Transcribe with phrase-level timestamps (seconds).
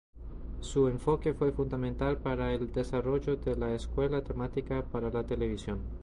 [0.61, 5.79] Su enfoque fue fundamental para el desarrollo de la escuela dramática para la televisión.